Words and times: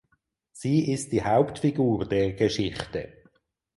Sie 0.51 0.91
ist 0.91 1.11
die 1.11 1.21
Hauptfigur 1.23 2.07
der 2.09 2.33
Geschichte. 2.33 3.21